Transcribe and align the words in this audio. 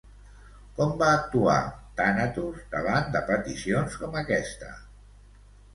Com 0.77 0.93
va 1.01 1.09
actuar 1.17 1.59
Tànatos 2.01 2.59
davant 2.75 3.15
de 3.19 3.25
peticions 3.31 4.03
com 4.05 4.23
aquesta? 4.25 4.77